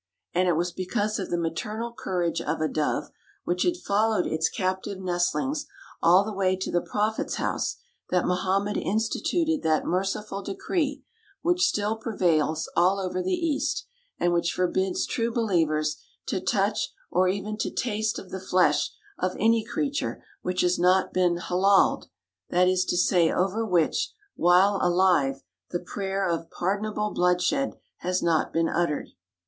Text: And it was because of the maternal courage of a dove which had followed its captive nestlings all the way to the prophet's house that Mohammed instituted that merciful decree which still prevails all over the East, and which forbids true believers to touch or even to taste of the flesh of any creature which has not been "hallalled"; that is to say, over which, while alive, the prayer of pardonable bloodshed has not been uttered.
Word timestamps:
And 0.33 0.47
it 0.47 0.53
was 0.55 0.71
because 0.71 1.19
of 1.19 1.29
the 1.29 1.37
maternal 1.37 1.93
courage 1.93 2.41
of 2.41 2.59
a 2.59 2.67
dove 2.67 3.11
which 3.43 3.61
had 3.61 3.77
followed 3.77 4.25
its 4.25 4.49
captive 4.49 4.97
nestlings 4.97 5.67
all 6.01 6.23
the 6.25 6.33
way 6.33 6.55
to 6.55 6.71
the 6.71 6.81
prophet's 6.81 7.35
house 7.35 7.75
that 8.09 8.25
Mohammed 8.25 8.77
instituted 8.77 9.61
that 9.61 9.85
merciful 9.85 10.41
decree 10.41 11.03
which 11.43 11.67
still 11.67 11.97
prevails 11.97 12.67
all 12.75 12.99
over 12.99 13.21
the 13.21 13.35
East, 13.35 13.85
and 14.19 14.33
which 14.33 14.53
forbids 14.53 15.05
true 15.05 15.31
believers 15.31 15.97
to 16.25 16.41
touch 16.41 16.91
or 17.11 17.27
even 17.27 17.55
to 17.57 17.69
taste 17.69 18.17
of 18.17 18.31
the 18.31 18.39
flesh 18.41 18.89
of 19.19 19.37
any 19.39 19.63
creature 19.63 20.25
which 20.41 20.61
has 20.61 20.79
not 20.79 21.13
been 21.13 21.37
"hallalled"; 21.37 22.07
that 22.49 22.67
is 22.67 22.85
to 22.85 22.97
say, 22.97 23.31
over 23.31 23.63
which, 23.63 24.15
while 24.35 24.79
alive, 24.81 25.43
the 25.69 25.79
prayer 25.79 26.27
of 26.27 26.49
pardonable 26.49 27.11
bloodshed 27.11 27.75
has 27.97 28.23
not 28.23 28.51
been 28.51 28.67
uttered. 28.67 29.09